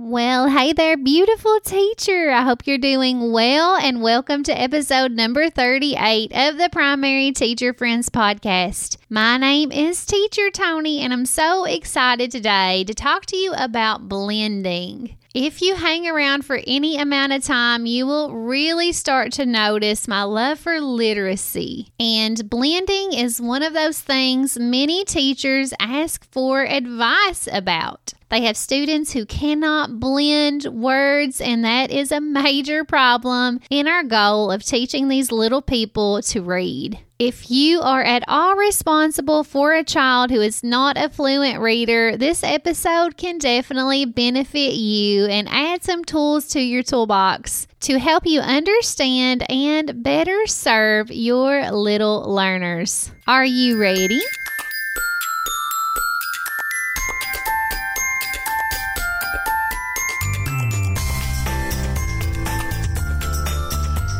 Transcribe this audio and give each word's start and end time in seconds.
Well, 0.00 0.48
hey 0.48 0.72
there, 0.72 0.96
beautiful 0.96 1.58
teacher. 1.58 2.30
I 2.30 2.42
hope 2.42 2.68
you're 2.68 2.78
doing 2.78 3.32
well, 3.32 3.74
and 3.74 4.00
welcome 4.00 4.44
to 4.44 4.56
episode 4.56 5.10
number 5.10 5.50
38 5.50 6.30
of 6.32 6.56
the 6.56 6.68
Primary 6.70 7.32
Teacher 7.32 7.74
Friends 7.74 8.08
podcast. 8.08 8.96
My 9.10 9.38
name 9.38 9.72
is 9.72 10.06
Teacher 10.06 10.52
Tony, 10.52 11.00
and 11.00 11.12
I'm 11.12 11.26
so 11.26 11.64
excited 11.64 12.30
today 12.30 12.84
to 12.84 12.94
talk 12.94 13.26
to 13.26 13.36
you 13.36 13.52
about 13.54 14.08
blending. 14.08 15.16
If 15.34 15.60
you 15.60 15.74
hang 15.74 16.06
around 16.06 16.44
for 16.44 16.60
any 16.64 16.96
amount 16.96 17.32
of 17.32 17.42
time, 17.42 17.84
you 17.84 18.06
will 18.06 18.32
really 18.32 18.92
start 18.92 19.32
to 19.32 19.46
notice 19.46 20.06
my 20.06 20.22
love 20.22 20.60
for 20.60 20.80
literacy. 20.80 21.88
And 21.98 22.48
blending 22.48 23.14
is 23.14 23.40
one 23.40 23.64
of 23.64 23.72
those 23.72 24.00
things 24.00 24.60
many 24.60 25.04
teachers 25.04 25.74
ask 25.80 26.24
for 26.30 26.64
advice 26.64 27.48
about. 27.50 28.14
They 28.30 28.42
have 28.42 28.56
students 28.56 29.12
who 29.12 29.24
cannot 29.24 30.00
blend 30.00 30.66
words, 30.66 31.40
and 31.40 31.64
that 31.64 31.90
is 31.90 32.12
a 32.12 32.20
major 32.20 32.84
problem 32.84 33.60
in 33.70 33.88
our 33.88 34.02
goal 34.02 34.50
of 34.50 34.62
teaching 34.62 35.08
these 35.08 35.32
little 35.32 35.62
people 35.62 36.20
to 36.22 36.42
read. 36.42 36.98
If 37.18 37.50
you 37.50 37.80
are 37.80 38.02
at 38.02 38.22
all 38.28 38.54
responsible 38.54 39.42
for 39.42 39.74
a 39.74 39.82
child 39.82 40.30
who 40.30 40.40
is 40.40 40.62
not 40.62 40.96
a 40.96 41.08
fluent 41.08 41.58
reader, 41.58 42.16
this 42.16 42.44
episode 42.44 43.16
can 43.16 43.38
definitely 43.38 44.04
benefit 44.04 44.74
you 44.74 45.24
and 45.26 45.48
add 45.50 45.82
some 45.82 46.04
tools 46.04 46.46
to 46.48 46.60
your 46.60 46.84
toolbox 46.84 47.66
to 47.80 47.98
help 47.98 48.24
you 48.24 48.38
understand 48.40 49.50
and 49.50 50.00
better 50.04 50.46
serve 50.46 51.10
your 51.10 51.72
little 51.72 52.22
learners. 52.32 53.10
Are 53.26 53.44
you 53.44 53.80
ready? 53.80 54.20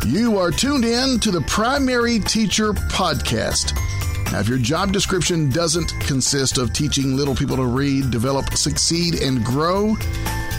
You 0.08 0.38
are 0.38 0.50
tuned 0.50 0.86
in 0.86 1.20
to 1.20 1.30
the 1.30 1.42
Primary 1.42 2.18
Teacher 2.18 2.72
Podcast. 2.72 3.76
Now, 4.32 4.40
if 4.40 4.48
your 4.48 4.56
job 4.56 4.90
description 4.90 5.50
doesn't 5.50 5.92
consist 6.00 6.56
of 6.56 6.72
teaching 6.72 7.14
little 7.14 7.34
people 7.34 7.56
to 7.56 7.66
read, 7.66 8.10
develop, 8.10 8.54
succeed, 8.54 9.16
and 9.16 9.44
grow, 9.44 9.98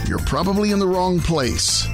you're 0.06 0.20
probably 0.20 0.70
in 0.70 0.78
the 0.78 0.86
wrong 0.86 1.18
place. 1.18 1.84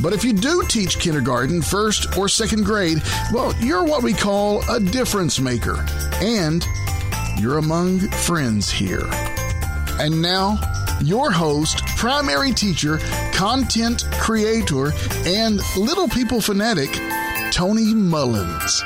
But 0.00 0.12
if 0.12 0.22
you 0.22 0.32
do 0.32 0.62
teach 0.68 1.00
kindergarten, 1.00 1.62
first, 1.62 2.16
or 2.16 2.28
second 2.28 2.64
grade, 2.64 3.02
well, 3.32 3.52
you're 3.58 3.84
what 3.84 4.04
we 4.04 4.12
call 4.12 4.62
a 4.70 4.78
difference 4.78 5.40
maker. 5.40 5.84
And 6.22 6.64
you're 7.40 7.58
among 7.58 8.08
friends 8.10 8.70
here. 8.70 9.02
And 9.98 10.22
now, 10.22 10.60
your 11.06 11.30
host, 11.30 11.84
primary 11.96 12.52
teacher, 12.52 12.98
content 13.32 14.04
creator, 14.12 14.92
and 15.26 15.60
little 15.76 16.08
people 16.08 16.40
fanatic, 16.40 16.90
Tony 17.52 17.94
Mullins. 17.94 18.82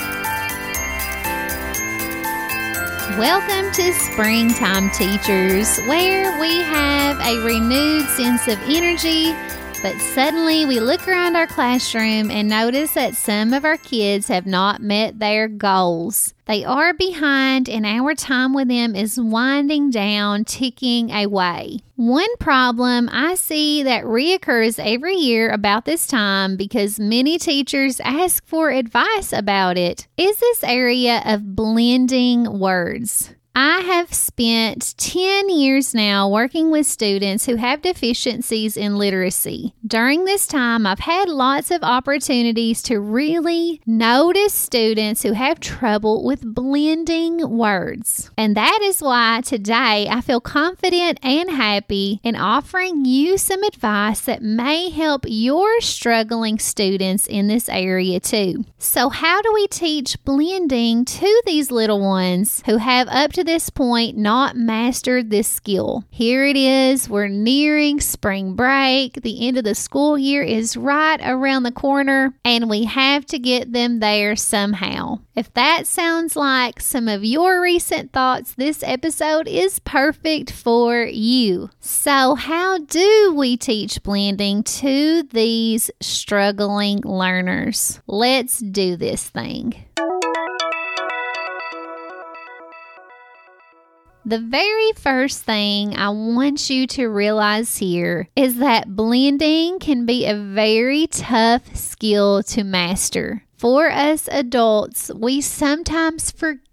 Welcome 3.19 3.72
to 3.72 3.92
Springtime 3.92 4.91
Teachers, 4.91 5.78
where 5.89 6.39
we 6.41 6.62
have 6.62 7.19
a 7.20 7.39
renewed 7.44 8.06
sense 8.11 8.46
of 8.46 8.58
energy 8.69 9.34
but 9.80 9.98
suddenly 10.00 10.66
we 10.66 10.80
look 10.80 11.06
around 11.06 11.36
our 11.36 11.46
classroom 11.46 12.30
and 12.30 12.48
notice 12.48 12.94
that 12.94 13.14
some 13.14 13.52
of 13.52 13.64
our 13.64 13.76
kids 13.76 14.28
have 14.28 14.46
not 14.46 14.80
met 14.80 15.18
their 15.18 15.46
goals. 15.46 16.34
They 16.46 16.64
are 16.64 16.94
behind, 16.94 17.68
and 17.68 17.84
our 17.84 18.14
time 18.14 18.54
with 18.54 18.68
them 18.68 18.96
is 18.96 19.20
winding 19.20 19.90
down, 19.90 20.44
ticking 20.44 21.10
away. 21.10 21.80
One 21.96 22.34
problem 22.38 23.08
I 23.12 23.34
see 23.34 23.82
that 23.82 24.04
reoccurs 24.04 24.78
every 24.82 25.14
year 25.14 25.50
about 25.50 25.84
this 25.84 26.06
time 26.06 26.56
because 26.56 26.98
many 26.98 27.38
teachers 27.38 28.00
ask 28.00 28.44
for 28.46 28.70
advice 28.70 29.32
about 29.32 29.76
it 29.76 30.08
is 30.16 30.38
this 30.38 30.64
area 30.64 31.22
of 31.24 31.54
blending 31.54 32.58
words. 32.58 33.34
I 33.61 33.80
have 33.80 34.14
spent 34.14 34.95
10 34.98 35.48
years 35.51 35.92
now 35.92 36.29
working 36.29 36.70
with 36.70 36.86
students 36.86 37.45
who 37.45 37.57
have 37.57 37.83
deficiencies 37.83 38.77
in 38.77 38.98
literacy. 38.98 39.74
During 39.85 40.27
this 40.27 40.46
time, 40.46 40.86
I've 40.86 41.01
had 41.01 41.29
lots 41.29 41.73
of 41.73 41.83
opportunities 41.83 42.83
to 42.83 43.01
really 43.01 43.80
notice 43.85 44.55
students 44.55 45.24
who 45.24 45.33
have 45.33 45.58
trouble 45.58 46.24
with 46.24 46.55
blending 46.55 47.58
words. 47.58 48.30
And 48.39 48.57
that 48.57 48.79
is 48.83 49.02
why 49.02 49.41
today 49.45 50.07
I 50.08 50.20
feel 50.20 50.41
confident 50.41 51.18
and 51.24 51.51
happy 51.51 52.20
in 52.23 52.36
offering 52.36 53.05
you 53.07 53.39
some 53.39 53.64
advice 53.64 54.20
that 54.20 54.41
may 54.41 54.89
help 54.89 55.24
your 55.27 55.80
struggling 55.80 56.61
students 56.61 57.27
in 57.27 57.48
this 57.48 57.68
area 57.68 58.20
too. 58.20 58.64
So, 58.79 59.08
how 59.08 59.42
do 59.42 59.52
we 59.52 59.67
teach 59.67 60.23
blending 60.24 61.05
to 61.05 61.42
these 61.45 61.73
little 61.73 62.01
ones 62.01 62.63
who 62.64 62.77
have 62.77 63.08
up 63.08 63.33
to 63.33 63.48
this 63.48 63.70
point 63.70 64.14
not 64.14 64.57
mastered 64.57 65.31
this 65.31 65.48
skill. 65.48 66.05
Here 66.11 66.45
it 66.45 66.55
is. 66.55 67.09
We're 67.09 67.29
nearing 67.29 67.98
spring 67.98 68.55
break. 68.55 69.23
The 69.23 69.48
end 69.48 69.57
of 69.57 69.64
the 69.64 69.75
school 69.75 70.19
year 70.19 70.42
is 70.42 70.77
right 70.77 71.19
around 71.23 71.63
the 71.63 71.73
corner, 71.73 72.35
and 72.45 72.69
we 72.69 72.85
have 72.85 73.25
to 73.27 73.39
get 73.39 73.73
them 73.73 74.01
there 74.01 74.36
somehow. 74.36 75.20
If 75.35 75.51
that 75.55 75.86
sounds 75.86 76.36
like 76.36 76.79
some 76.83 77.09
of 77.09 77.25
your 77.25 77.63
recent 77.63 78.13
thoughts, 78.13 78.53
this 78.53 78.83
episode 78.83 79.48
is 79.48 79.79
perfect 79.79 80.53
for 80.53 81.05
you. 81.05 81.70
So, 81.80 82.35
how 82.35 82.77
do 82.77 83.33
we 83.35 83.57
teach 83.57 84.03
blending 84.03 84.63
to 84.63 85.23
these 85.23 85.91
struggling 86.03 87.01
learners? 87.01 87.98
Let's 88.07 88.59
do 88.59 88.97
this 88.97 89.27
thing. 89.27 89.86
The 94.28 94.39
very 94.39 94.92
first 94.92 95.44
thing 95.44 95.96
I 95.96 96.11
want 96.11 96.68
you 96.68 96.86
to 96.89 97.06
realize 97.06 97.78
here 97.78 98.28
is 98.36 98.58
that 98.58 98.94
blending 98.94 99.78
can 99.78 100.05
be 100.05 100.27
a 100.27 100.36
very 100.36 101.06
tough 101.06 101.74
skill 101.74 102.42
to 102.42 102.62
master. 102.62 103.44
For 103.56 103.90
us 103.90 104.28
adults, 104.30 105.11
we 105.17 105.40
sometimes 105.40 106.30
forget 106.30 106.67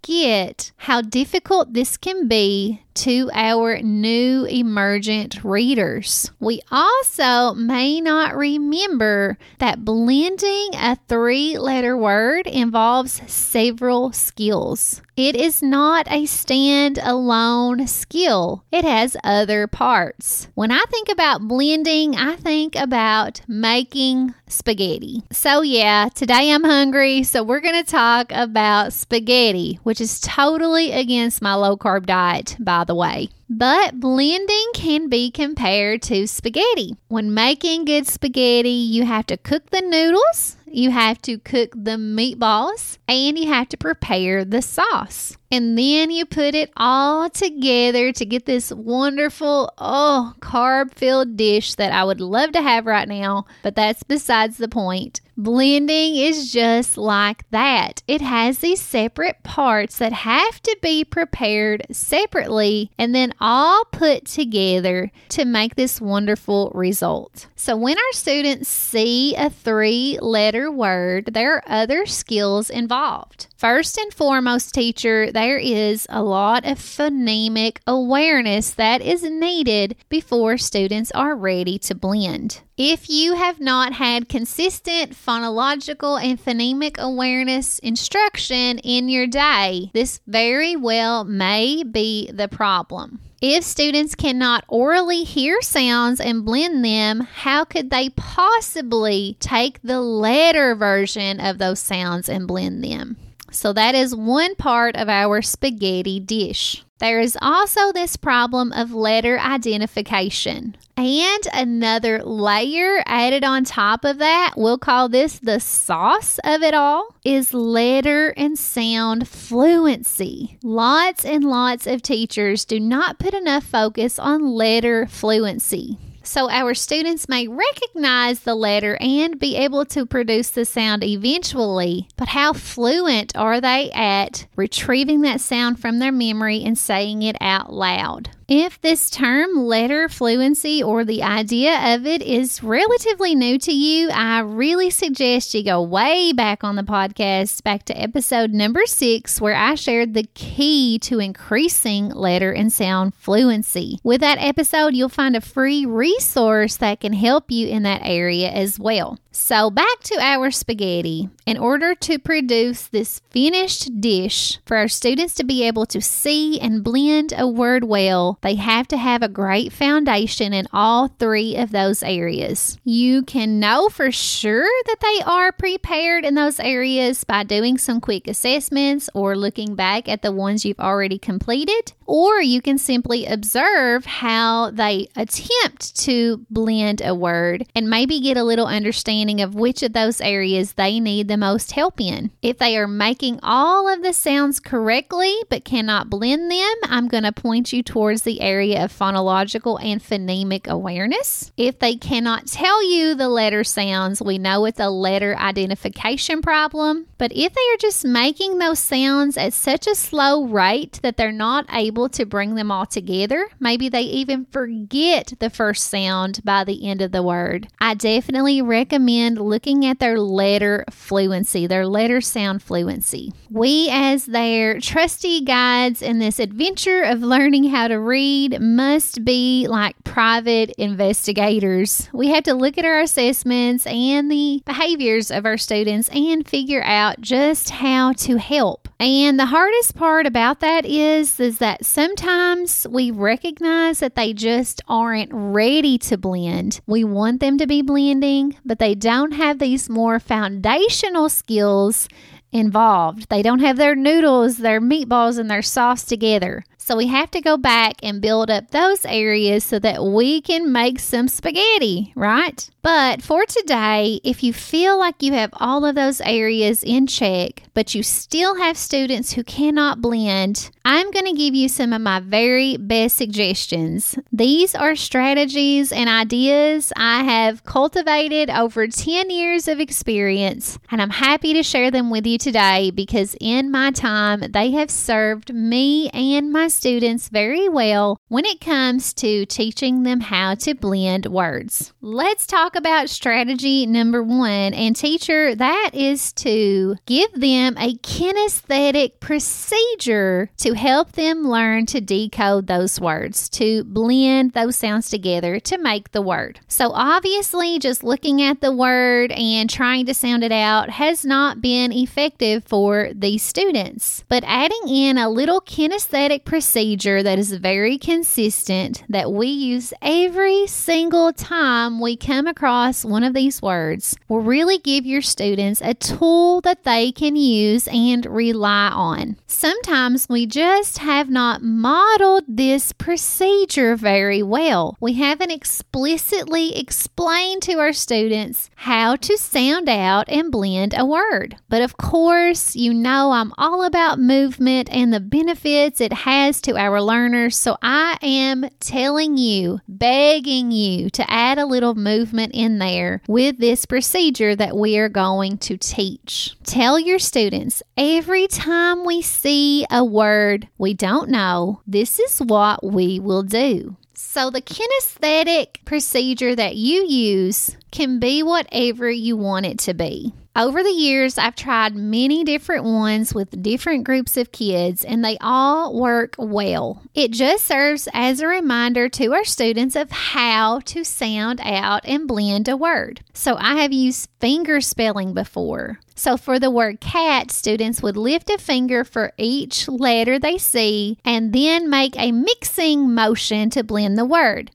how 0.78 1.02
difficult 1.02 1.74
this 1.74 1.98
can 1.98 2.28
be 2.28 2.82
to 2.94 3.30
our 3.34 3.80
new 3.80 4.46
emergent 4.46 5.44
readers. 5.44 6.32
We 6.40 6.62
also 6.72 7.54
may 7.54 8.00
not 8.00 8.36
remember 8.36 9.38
that 9.60 9.84
blending 9.84 10.70
a 10.74 10.98
three 11.10 11.58
letter 11.58 11.98
word 11.98 12.48
involves 12.48 13.22
several 13.28 14.14
skills. 14.14 15.02
It 15.18 15.36
is 15.36 15.62
not 15.62 16.12
a 16.12 16.26
stand-alone 16.26 17.88
skill. 17.88 18.64
It 18.72 18.84
has 18.84 19.16
other 19.24 19.66
parts. 19.68 20.50
When 20.56 20.72
I 20.72 20.84
think 20.90 21.10
about 21.10 21.48
blending, 21.48 22.16
I 22.16 22.36
think 22.36 22.76
about 22.76 23.42
making 23.48 24.36
spaghetti. 24.48 25.24
So 25.32 25.62
yeah, 25.62 26.10
today 26.14 26.52
I'm 26.52 26.66
hungry, 26.66 27.24
so 27.24 27.44
we're 27.44 27.62
going 27.62 27.82
to 27.82 27.90
talk 27.90 28.32
about 28.32 28.94
spaghetti, 28.94 29.80
which 29.84 29.95
is 30.02 30.20
totally 30.20 30.92
against 30.92 31.42
my 31.42 31.54
low 31.54 31.78
carb 31.78 32.06
diet, 32.06 32.56
by 32.60 32.84
the 32.84 32.96
way. 32.96 33.30
But 33.50 34.00
blending 34.00 34.72
can 34.74 35.08
be 35.08 35.30
compared 35.30 36.02
to 36.04 36.28
spaghetti. 36.28 36.96
When 37.08 37.34
making 37.34 37.86
good 37.86 38.08
spaghetti, 38.08 38.70
you 38.70 39.06
have 39.06 39.28
to 39.28 39.38
cook 39.38 39.70
the 39.70 39.82
noodles, 39.82 40.55
you 40.66 40.92
have 40.92 41.22
to 41.24 41.38
cook 41.38 41.72
the 41.72 41.98
meatballs, 41.98 42.98
and 43.08 43.38
you 43.38 43.48
have 43.48 43.70
to 43.70 43.78
prepare 43.78 44.44
the 44.44 44.62
sauce. 44.62 45.38
And 45.52 45.78
then 45.78 46.12
you 46.12 46.26
put 46.26 46.56
it 46.56 46.72
all 46.76 47.30
together 47.30 48.12
to 48.12 48.26
get 48.26 48.46
this 48.46 48.72
wonderful, 48.72 49.72
oh, 49.78 50.34
carb 50.40 50.94
filled 50.94 51.38
dish 51.38 51.76
that 51.76 51.92
I 51.92 52.04
would 52.04 52.20
love 52.20 52.52
to 52.54 52.62
have 52.62 52.86
right 52.86 53.08
now, 53.08 53.46
but 53.62 53.76
that's 53.76 54.04
besides 54.04 54.58
the 54.58 54.68
point. 54.68 55.22
Blending 55.38 56.16
is 56.16 56.52
just 56.54 56.98
like 56.98 57.50
that. 57.52 58.02
It 58.08 58.22
has 58.22 58.60
these 58.60 58.80
separate 58.80 59.44
parts 59.44 59.98
that 59.98 60.14
have 60.14 60.62
to 60.64 60.78
be 60.82 61.04
prepared 61.04 61.86
separately 61.92 62.90
and 62.98 63.14
then 63.14 63.34
all 63.42 63.84
put 63.92 64.26
together 64.26 65.12
to 65.30 65.44
make 65.44 65.76
this 65.76 66.00
wonderful 66.00 66.72
result. 66.74 67.48
So, 67.58 67.76
when 67.76 67.98
our 67.98 68.14
students 68.14 68.70
see 68.70 69.36
a 69.36 69.50
three 69.50 70.18
letter 70.22 70.55
word, 70.64 71.34
there 71.34 71.56
are 71.56 71.64
other 71.68 72.06
skills 72.06 72.70
involved. 72.70 73.48
First 73.58 73.98
and 73.98 74.14
foremost, 74.14 74.74
teacher, 74.74 75.32
there 75.32 75.58
is 75.58 76.08
a 76.10 76.24
lot 76.24 76.66
of 76.66 76.78
phonemic 76.78 77.78
awareness 77.86 78.72
that 78.72 79.02
is 79.02 79.24
needed 79.24 79.96
before 80.10 80.58
students 80.58 81.12
are 81.12 81.36
ready 81.36 81.78
to 81.80 81.96
blend. 81.96 82.62
If 82.78 83.10
you 83.10 83.36
have 83.36 83.60
not 83.60 83.94
had 83.94 84.30
consistent 84.30 85.12
phonological 85.12 86.22
and 86.22 86.44
phonemic 86.44 86.98
awareness 86.98 87.80
instruction 87.80 88.80
in 88.80 89.08
your 89.10 89.28
day, 89.28 89.92
this 89.94 90.20
very 90.28 90.76
well 90.76 91.24
may 91.24 91.84
be 91.84 92.30
the 92.32 92.48
problem. 92.48 93.20
If 93.42 93.64
students 93.64 94.16
cannot 94.16 94.64
orally 94.68 95.24
hear 95.24 95.62
sounds 95.62 96.20
and 96.20 96.46
blend 96.46 96.86
them, 96.86 97.20
how 97.20 97.66
could 97.66 97.90
they 97.90 98.10
possibly 98.10 99.36
take 99.40 99.82
the 99.82 100.00
letter 100.02 100.74
version 100.74 101.40
of 101.40 101.58
those 101.58 101.80
sounds 101.80 102.30
and 102.30 102.48
blend 102.48 102.84
them? 102.84 103.18
So, 103.56 103.74
that 103.74 103.96
is 103.96 104.16
one 104.16 104.56
part 104.56 104.96
of 104.96 105.10
our 105.10 105.42
spaghetti 105.42 106.20
dish. 106.20 106.84
There 107.00 107.20
is 107.20 107.38
also 107.42 107.92
this 107.92 108.16
problem 108.16 108.72
of 108.72 108.94
letter 108.94 109.38
identification. 109.38 110.78
And 110.98 111.48
another 111.54 112.24
layer 112.24 113.04
added 113.06 113.44
on 113.44 113.66
top 113.66 114.06
of 114.06 114.18
that, 114.20 114.54
we'll 114.56 114.78
call 114.78 115.10
this 115.10 115.38
the 115.40 115.60
sauce 115.60 116.40
of 116.46 116.64
it 116.64 116.74
all, 116.74 117.16
is 117.26 117.54
letter 117.54 118.30
and 118.38 118.58
sound 118.58 119.28
fluency. 119.28 120.58
Lots 120.64 121.26
and 121.26 121.44
lots 121.44 121.86
of 121.86 122.02
teachers 122.02 122.64
do 122.64 122.80
not 122.80 123.20
put 123.20 123.34
enough 123.34 123.66
focus 123.66 124.18
on 124.18 124.48
letter 124.48 125.06
fluency 125.06 125.98
so 126.26 126.50
our 126.50 126.74
students 126.74 127.30
may 127.30 127.48
recognize 127.48 128.42
the 128.42 128.56
letter 128.56 128.98
and 129.00 129.40
be 129.40 129.56
able 129.56 129.86
to 129.86 130.06
produce 130.06 130.50
the 130.50 130.66
sound 130.66 131.04
eventually. 131.04 132.08
But 132.18 132.30
how 132.30 132.54
fluent 132.54 133.36
are 133.36 133.62
they 133.62 133.92
at 133.92 134.48
retrieving 134.56 135.22
that 135.22 135.42
sound 135.42 135.80
from 135.80 136.00
their 136.00 136.12
memory 136.12 136.64
and 136.64 136.78
saying 136.78 137.22
it 137.22 137.38
out 137.40 137.72
loud? 137.72 138.30
If 138.48 138.80
this 138.82 139.10
term, 139.10 139.56
letter 139.56 140.08
fluency, 140.08 140.84
or 140.84 141.04
the 141.04 141.24
idea 141.24 141.96
of 141.96 142.06
it 142.06 142.22
is 142.22 142.62
relatively 142.62 143.34
new 143.34 143.58
to 143.58 143.72
you, 143.72 144.12
I 144.12 144.42
really 144.42 144.92
suggest 144.92 145.56
you 145.56 145.64
go 145.64 145.82
way 145.82 146.32
back 146.32 146.64
on 146.64 146.76
the 146.76 146.84
podcast, 146.84 147.64
back 147.64 147.86
to 147.86 148.00
episode 148.00 148.52
number 148.52 148.86
six, 148.86 149.42
where 149.42 149.56
I 149.56 149.74
shared 149.74 150.14
the 150.14 150.28
key 150.36 151.00
to 151.00 151.18
increasing 151.18 152.10
letter 152.10 152.52
and 152.52 152.72
sound 152.72 153.16
fluency. 153.16 153.98
With 154.04 154.22
that 154.22 154.38
episode, 154.38 154.94
you'll 154.94 155.10
find 155.10 155.36
a 155.36 155.42
free 155.42 155.84
resource 155.84 156.76
that 156.76 157.00
can 157.00 157.14
help 157.14 157.50
you 157.50 157.68
in 157.68 157.82
that 157.82 158.02
area 158.04 158.52
as 158.52 158.80
well. 158.80 159.18
So, 159.32 159.70
back 159.70 160.00
to 160.04 160.18
our 160.22 160.50
spaghetti. 160.50 161.30
In 161.46 161.58
order 161.58 161.94
to 161.94 162.18
produce 162.18 162.88
this 162.88 163.22
finished 163.32 164.00
dish 164.00 164.60
for 164.66 164.78
our 164.78 164.88
students 164.88 165.34
to 165.36 165.44
be 165.44 165.64
able 165.64 165.86
to 165.88 166.00
see 166.00 166.58
and 166.60 166.84
blend 166.84 167.34
a 167.36 167.46
word 167.46 167.84
well, 167.84 168.40
they 168.46 168.54
have 168.56 168.88
to 168.90 168.98
have 168.98 169.24
a 169.24 169.28
great 169.28 169.74
foundation 169.74 170.54
in 170.54 170.68
all 170.72 171.08
three 171.08 171.56
of 171.56 171.72
those 171.72 172.04
areas. 172.04 172.78
You 172.84 173.24
can 173.24 173.60
know 173.60 173.90
for 173.90 174.12
sure 174.12 174.70
that 174.86 175.00
they 175.02 175.24
are 175.26 175.52
prepared 175.52 176.24
in 176.24 176.36
those 176.36 176.60
areas 176.60 177.24
by 177.24 177.44
doing 177.44 177.80
some 177.80 178.00
quick 178.00 178.28
assessments 178.28 179.10
or 179.16 179.36
looking 179.36 179.74
back 179.74 180.08
at 180.08 180.22
the 180.22 180.32
ones 180.32 180.64
you've 180.64 180.80
already 180.80 181.18
completed, 181.18 181.94
or 182.06 182.42
you 182.42 182.62
can 182.62 182.78
simply 182.78 183.26
observe 183.26 184.06
how 184.06 184.72
they 184.72 185.08
attempt 185.16 185.96
to 185.96 186.46
blend 186.50 187.02
a 187.02 187.16
word 187.16 187.66
and 187.76 187.90
maybe 187.90 188.20
get 188.20 188.38
a 188.38 188.44
little 188.44 188.68
understanding 188.68 189.42
of 189.42 189.56
which 189.56 189.84
of 189.84 189.94
those 189.94 190.22
areas 190.22 190.74
they 190.74 191.00
need 191.00 191.28
the 191.28 191.38
most 191.38 191.72
help 191.72 192.00
in. 192.00 192.32
If 192.42 192.58
they 192.58 192.78
are 192.78 192.88
making 192.88 193.40
all 193.42 193.88
of 193.88 194.04
the 194.04 194.14
sounds 194.14 194.60
correctly 194.60 195.36
but 195.50 195.66
cannot 195.66 196.10
blend 196.10 196.52
them, 196.52 196.76
I'm 196.84 197.08
going 197.08 197.24
to 197.24 197.32
point 197.32 197.74
you 197.74 197.82
towards 197.84 198.22
the 198.22 198.42
area 198.42 198.86
of 198.86 198.98
phonological 198.98 199.84
and 199.84 200.02
phonemic 200.02 200.68
awareness. 200.68 201.52
If 201.58 201.80
they 201.80 201.96
cannot 201.96 202.48
tell 202.48 202.88
you 202.88 203.16
the 203.16 203.30
letter 203.30 203.64
sounds, 203.64 204.22
we 204.22 204.38
know 204.38 204.66
it's 204.66 204.80
a 204.80 204.90
letter 204.90 205.36
identification 205.38 206.42
problem. 206.42 207.08
But 207.18 207.32
if 207.32 207.54
they 207.54 207.74
are 207.74 207.78
just 207.80 208.06
making 208.06 208.58
those 208.58 208.80
sounds 208.80 209.38
at 209.38 209.54
such 209.54 209.88
a 209.88 209.96
slow 209.96 210.46
rate 210.46 211.00
that 211.02 211.18
they're 211.18 211.32
not 211.32 211.66
able 211.72 211.95
to 212.10 212.26
bring 212.26 212.56
them 212.56 212.72
all 212.72 212.86
together, 212.86 213.48
maybe 213.60 213.90
they 213.90 214.02
even 214.02 214.46
forget 214.52 215.34
the 215.40 215.50
first 215.50 215.88
sound 215.88 216.42
by 216.44 216.64
the 216.64 216.88
end 216.88 217.02
of 217.02 217.12
the 217.12 217.24
word, 217.24 217.68
I 217.80 217.94
definitely 217.94 218.62
recommend 218.62 218.96
recommend 219.06 219.40
looking 219.40 219.86
at 219.86 220.00
their 220.00 220.20
letter 220.20 220.86
fluency, 220.90 221.68
their 221.68 221.86
letter 221.86 222.22
sound 222.22 222.62
fluency. 222.62 223.32
We, 223.50 223.90
as 223.92 224.26
their 224.26 224.80
trusty 224.80 225.42
guides 225.42 226.02
in 226.02 226.20
this 226.20 226.40
adventure 226.40 227.04
of 227.04 227.22
learning 227.22 227.66
how 227.66 227.88
to 227.88 228.00
read, 228.00 228.60
must 228.62 229.24
be 229.24 229.68
like 229.70 229.96
private 230.04 230.72
investigators. 230.78 232.10
We 232.14 232.30
have 232.30 232.44
to 232.44 232.54
look 232.54 232.78
at 232.78 232.86
our 232.86 233.00
assessments 233.00 233.88
and 233.88 234.32
the 234.32 234.62
behaviors 234.66 235.32
of 235.32 235.46
our 235.46 235.58
students 235.58 236.10
and 236.10 236.48
figure 236.48 236.84
out 236.84 237.22
just 237.22 237.70
how 237.70 238.14
to 238.14 238.38
help. 238.38 238.88
And 239.00 239.38
the 239.38 239.48
hardest 239.48 239.96
part 239.96 240.26
about 240.26 240.62
that 240.62 240.86
is 240.86 241.40
is 241.40 241.58
that 241.58 241.85
sometimes 241.86 242.88
we 242.90 243.12
recognize 243.12 244.00
that 244.00 244.16
they 244.16 244.34
just 244.34 244.82
aren't 244.88 245.30
ready 245.32 245.98
to 246.00 246.18
blend. 246.18 246.82
We 246.86 247.04
want 247.04 247.40
them 247.40 247.58
to 247.58 247.68
be 247.68 247.82
blending, 247.82 248.58
but 248.66 248.80
they 248.80 248.96
don't 248.96 249.32
have 249.32 249.60
these 249.60 249.90
more 249.90 250.20
foundational 250.20 251.30
skills 251.30 252.08
involved. 252.52 253.30
They 253.30 253.42
don't 253.42 253.60
have 253.60 253.78
their 253.78 253.96
noodles, 253.96 254.58
their 254.58 254.80
meatballs, 254.80 255.38
and 255.38 255.50
their 255.50 255.62
sauce 255.62 256.04
together. 256.04 256.64
So 256.78 256.96
we 256.96 257.08
have 257.08 257.32
to 257.32 257.42
go 257.42 257.58
back 257.58 257.96
and 258.04 258.22
build 258.22 258.52
up 258.52 258.70
those 258.72 259.06
areas 259.06 259.64
so 259.64 259.80
that 259.80 260.04
we 260.04 260.40
can 260.42 260.72
make 260.72 261.00
some 261.00 261.28
spaghetti, 261.28 262.14
right? 262.16 262.70
But 262.86 263.24
for 263.24 263.48
today, 263.48 264.20
if 264.24 264.44
you 264.44 264.54
feel 264.54 265.00
like 265.00 265.24
you 265.24 265.34
have 265.34 265.50
all 265.54 265.86
of 265.86 265.96
those 265.96 266.22
areas 266.22 266.84
in 266.84 267.08
check, 267.08 267.64
but 267.74 267.96
you 267.96 268.04
still 268.04 268.58
have 268.58 268.78
students 268.78 269.34
who 269.34 269.44
cannot 269.44 270.02
blend, 270.02 270.70
I'm 270.86 271.10
going 271.10 271.26
to 271.26 271.34
give 271.34 271.56
you 271.56 271.68
some 271.68 271.94
of 271.94 272.02
my 272.02 272.20
very 272.20 272.78
best 272.78 273.16
suggestions. 273.18 274.20
These 274.32 274.76
are 274.76 274.96
strategies 274.96 275.92
and 275.92 276.08
ideas 276.08 276.94
I 276.96 277.24
have 277.24 277.64
cultivated 277.64 278.52
over 278.52 278.86
10 278.86 279.32
years 279.32 279.68
of 279.68 279.80
experience, 279.80 280.78
and 280.92 281.02
I'm 281.02 281.10
happy 281.10 281.54
to 281.54 281.64
share 281.64 281.90
them 281.90 282.12
with 282.12 282.28
you 282.28 282.38
today 282.38 282.92
because 282.92 283.36
in 283.42 283.72
my 283.72 283.90
time, 283.90 284.42
they 284.52 284.70
have 284.72 284.92
served 284.92 285.52
me 285.52 286.10
and 286.10 286.52
my 286.52 286.68
students 286.68 287.30
very 287.30 287.68
well 287.68 288.20
when 288.28 288.46
it 288.46 288.62
comes 288.62 289.12
to 289.16 289.48
teaching 289.48 290.04
them 290.04 290.20
how 290.20 290.54
to 290.54 290.76
blend 290.76 291.26
words. 291.26 291.92
Let's 292.00 292.46
talk 292.46 292.75
about 292.76 293.10
strategy 293.10 293.86
number 293.86 294.22
one. 294.22 294.74
And, 294.74 294.96
teacher, 294.96 295.56
that 295.56 295.92
is 295.94 296.34
to 296.34 296.96
give 297.06 297.32
them 297.34 297.76
a 297.78 297.96
kinesthetic 297.96 299.20
procedure 299.20 300.50
to 300.58 300.74
help 300.74 301.14
them 301.14 301.48
learn 301.48 301.86
to 301.88 302.02
decode 302.02 302.68
those 302.68 303.00
words, 303.00 303.50
to 303.50 303.84
blend 303.86 304.52
those 304.52 304.76
sounds 304.76 305.10
together 305.10 305.60
to 305.62 305.78
make 305.78 306.12
the 306.12 306.22
word. 306.22 306.60
So, 306.68 306.92
obviously, 306.92 307.80
just 307.80 308.04
looking 308.04 308.42
at 308.42 308.62
the 308.62 308.72
word 308.72 309.32
and 309.32 309.70
trying 309.70 310.06
to 310.08 310.14
sound 310.14 310.44
it 310.44 310.52
out 310.52 310.90
has 310.90 311.26
not 311.26 311.62
been 311.62 311.92
effective 311.92 312.64
for 312.66 313.10
these 313.16 313.44
students. 313.44 314.24
But 314.28 314.44
adding 314.46 314.88
in 314.88 315.18
a 315.18 315.30
little 315.30 315.62
kinesthetic 315.62 316.46
procedure 316.46 317.24
that 317.24 317.40
is 317.40 317.54
very 317.54 317.98
consistent 317.98 319.04
that 319.10 319.32
we 319.32 319.48
use 319.48 319.94
every 320.02 320.68
single 320.68 321.32
time 321.34 322.00
we 322.00 322.18
come 322.18 322.48
across 322.48 322.65
one 322.66 323.24
of 323.24 323.36
these 323.36 323.62
words 323.62 324.18
will 324.28 324.42
really 324.42 324.80
give 324.80 325.06
your 325.06 325.22
students 325.22 325.82
a 325.84 325.94
tool 325.94 326.62
that 326.62 326.84
they 326.84 327.12
can 327.12 327.36
use 327.36 327.88
and 327.90 328.26
rely 328.26 328.90
on. 328.90 329.38
Sometimes 329.46 330.28
we 330.28 330.48
just 330.48 330.98
have 330.98 331.30
not 331.30 331.62
modeled 331.62 332.44
this 332.48 332.92
procedure 332.92 333.96
very 333.96 334.42
well. 334.42 334.98
We 335.00 335.14
haven't 335.14 335.52
explicitly 335.52 336.76
explained 336.76 337.62
to 337.64 337.74
our 337.74 337.94
students 337.94 338.72
how 338.78 339.16
to 339.18 339.38
sound 339.38 339.88
out 339.88 340.28
and 340.28 340.52
blend 340.52 340.96
a 340.98 341.06
word. 341.06 341.58
But 341.70 341.84
of 341.84 341.98
course, 341.98 342.76
you 342.76 342.96
know 342.96 343.30
I'm 343.32 343.54
all 343.60 343.84
about 343.84 344.18
movement 344.18 344.90
and 344.92 345.14
the 345.14 345.20
benefits 345.20 346.02
it 346.02 346.14
has 346.14 346.62
to 346.62 346.76
our 346.78 347.00
learners. 347.00 347.56
So 347.58 347.78
I 347.84 348.18
am 348.24 348.66
telling 348.80 349.38
you, 349.38 349.82
begging 349.88 350.72
you 350.72 351.12
to 351.12 351.30
add 351.30 351.60
a 351.60 351.68
little 351.68 351.94
movement 351.94 352.55
in 352.56 352.80
there 352.80 353.22
with 353.28 353.60
this 353.60 353.86
procedure 353.86 354.56
that 354.56 354.78
we 354.78 354.98
are 354.98 355.10
going 355.10 355.58
to 355.60 355.78
teach. 355.78 356.56
Tell 356.64 356.98
your 356.98 357.20
students 357.20 357.84
every 357.98 358.48
time 358.48 359.06
we 359.06 359.22
see 359.22 359.86
a 359.92 360.04
word 360.04 360.68
we 360.78 360.94
don't 360.94 361.30
know, 361.30 361.82
this 361.86 362.20
is 362.20 362.40
what 362.40 362.84
we 362.84 363.20
will 363.20 363.44
do. 363.44 363.98
So, 364.18 364.50
the 364.50 364.62
kinesthetic 364.62 365.84
procedure 365.84 366.56
that 366.56 366.76
you 366.78 367.06
use 367.06 367.76
can 367.92 368.20
be 368.20 368.44
whatever 368.44 369.10
you 369.10 369.36
want 369.36 369.66
it 369.66 369.80
to 369.80 369.94
be. 369.94 370.34
Over 370.56 370.84
the 370.84 370.90
years, 370.90 371.38
I've 371.38 371.56
tried 371.56 371.96
many 371.96 372.46
different 372.46 372.86
ones 372.86 373.34
with 373.34 373.62
different 373.62 374.06
groups 374.06 374.38
of 374.38 374.54
kids, 374.54 375.04
and 375.04 375.24
they 375.24 375.38
all 375.42 376.00
work 376.00 376.36
well. 376.38 377.02
It 377.14 377.32
just 377.32 377.66
serves 377.66 378.08
as 378.14 378.40
a 378.40 378.48
reminder 378.48 379.10
to 379.10 379.34
our 379.34 379.44
students 379.44 379.98
of 379.98 380.12
how 380.12 380.80
to 380.86 381.04
sound 381.04 381.60
out 381.62 382.06
and 382.06 382.26
blend 382.26 382.70
a 382.70 382.78
word. 382.78 383.20
So, 383.34 383.58
I 383.58 383.82
have 383.82 383.92
used 383.92 384.30
finger 384.40 384.80
spelling 384.80 385.34
before. 385.34 386.00
So, 386.16 386.38
for 386.38 386.60
the 386.60 386.72
word 386.72 387.02
cat, 387.02 387.52
students 387.52 388.02
would 388.02 388.18
lift 388.18 388.50
a 388.50 388.58
finger 388.58 389.04
for 389.04 389.34
each 389.38 389.88
letter 389.88 390.40
they 390.40 390.58
see 390.58 391.18
and 391.26 391.54
then 391.54 391.90
make 391.90 392.18
a 392.18 392.32
mixing 392.32 393.14
motion 393.14 393.70
to 393.72 393.84
blend 393.84 394.18
the 394.18 394.26
word. 394.26 394.72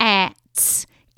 At 0.00 0.34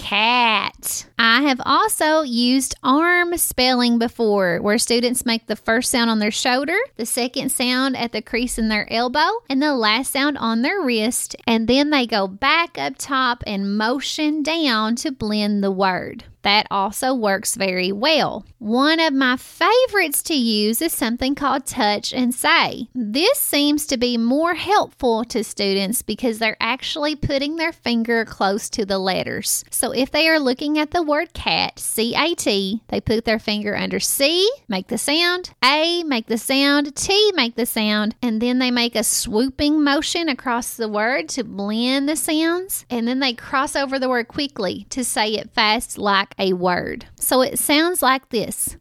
cat. 0.05 1.07
I 1.19 1.43
have 1.43 1.63
also 1.65 2.23
used 2.23 2.75
arm 2.83 3.37
spelling 3.39 3.99
before, 3.99 4.61
where 4.61 4.77
students 4.77 5.25
make 5.25 5.47
the 5.47 5.57
first 5.57 5.91
sound 5.91 6.11
on 6.11 6.19
their 6.19 6.31
shoulder, 6.31 6.77
the 6.97 7.07
second 7.07 7.51
sound 7.51 7.97
at 7.97 8.13
the 8.13 8.21
crease 8.21 8.59
in 8.59 8.69
their 8.69 8.91
elbow, 8.93 9.29
and 9.49 9.63
the 9.63 9.75
last 9.75 10.13
sound 10.13 10.37
on 10.37 10.61
their 10.61 10.83
wrist, 10.83 11.37
and 11.47 11.69
then 11.69 11.89
they 11.89 12.07
go 12.07 12.29
back 12.29 12.77
up 12.77 12.95
top 12.99 13.43
and 13.47 13.79
motion 13.79 14.43
down 14.43 14.95
to 14.97 15.11
blend 15.11 15.65
the 15.65 15.73
word. 15.73 16.25
That 16.45 16.67
also 16.71 17.15
works 17.15 17.57
very 17.57 17.91
well. 17.91 18.47
One 18.59 19.01
of 19.01 19.13
my 19.13 19.37
favorites 19.37 20.23
to 20.25 20.35
use 20.35 20.81
is 20.81 20.93
something 20.93 21.35
called 21.35 21.67
Touch 21.67 22.13
and 22.13 22.35
Say. 22.35 22.89
This 22.95 23.39
seems 23.39 23.87
to 23.87 23.97
be 23.97 24.17
more 24.17 24.55
helpful 24.55 25.25
to 25.25 25.43
students 25.43 26.03
because 26.03 26.39
they're 26.39 26.57
actually 26.61 27.17
putting 27.17 27.57
their 27.57 27.73
finger 27.73 28.25
close 28.25 28.71
to 28.71 28.85
the 28.85 28.99
letters. 28.99 29.65
So 29.71 29.91
if 29.91 30.11
they 30.11 30.29
are 30.29 30.39
looking 30.39 30.79
at 30.79 30.93
the 30.93 31.03
word 31.03 31.33
cat, 31.33 31.79
C 31.79 32.15
A 32.15 32.35
T, 32.35 32.83
they 32.89 33.01
put 33.01 33.25
their 33.25 33.39
finger 33.39 33.77
under 33.77 33.99
C, 33.99 34.51
make 34.69 34.89
the 34.89 34.99
sound, 34.99 35.51
A, 35.65 36.05
make 36.05 36.27
the 36.27 36.39
sound, 36.39 36.95
T, 36.95 37.33
make 37.35 37.57
the 37.57 37.67
sound, 37.67 38.15
and 38.23 38.41
then 38.41 38.59
they 38.59 38.71
make 38.71 38.95
a 38.95 39.03
swooping 39.03 39.83
motion 39.83 40.29
across 40.29 40.77
the 40.77 40.89
word 40.89 41.29
to 41.31 41.43
blend 41.43 42.09
the 42.09 42.17
sounds, 42.17 42.85
and 42.91 43.09
then 43.09 43.21
they 43.21 43.33
cross 43.33 43.75
over 43.75 43.99
the 43.99 44.09
word 44.09 44.29
quickly 44.29 44.87
to 44.91 45.03
say 45.05 45.33
it 45.33 45.51
fast 45.51 45.97
like 46.39 46.49
a 46.49 46.53
word. 46.55 47.07
So 47.17 47.43
it 47.43 47.59
sounds 47.59 48.03
like 48.03 48.29
this 48.31 48.77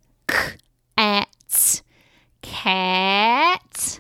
at 0.98 1.82
cat 2.42 4.00